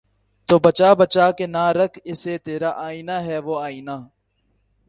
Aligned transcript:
تو 0.49 0.55
بچا 0.65 0.89
بچا 0.99 1.25
کے 1.37 1.45
نہ 1.55 1.65
رکھ 1.77 1.97
اسے 2.11 2.33
ترا 2.45 2.71
آئنہ 2.87 3.17
ہے 3.27 3.37
وہ 3.45 3.55
آئنہ 3.61 3.95